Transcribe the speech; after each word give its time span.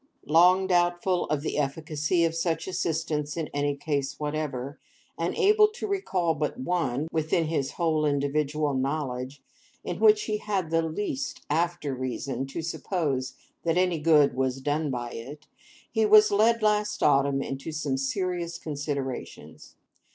Long 0.25 0.65
doubtful 0.65 1.25
of 1.25 1.43
the 1.43 1.59
efficacy 1.59 2.25
of 2.25 2.33
such 2.33 2.67
assistance 2.67 3.37
in 3.37 3.49
any 3.53 3.75
case 3.75 4.19
whatever, 4.19 4.79
and 5.15 5.35
able 5.35 5.67
to 5.73 5.85
recall 5.85 6.33
but 6.33 6.57
one, 6.59 7.07
within 7.11 7.45
his 7.45 7.73
whole 7.73 8.03
individual 8.03 8.73
knowledge, 8.73 9.43
in 9.83 9.99
which 9.99 10.23
he 10.23 10.39
had 10.39 10.71
the 10.71 10.81
least 10.81 11.45
after 11.51 11.93
reason 11.93 12.47
to 12.47 12.63
suppose 12.63 13.35
that 13.61 13.77
any 13.77 13.99
good 13.99 14.33
was 14.33 14.59
done 14.59 14.89
by 14.89 15.11
it, 15.11 15.45
he 15.91 16.07
was 16.07 16.31
led, 16.31 16.63
last 16.63 17.03
autumn, 17.03 17.43
into 17.43 17.71
some 17.71 17.95
serious 17.95 18.57
considerations. 18.57 19.75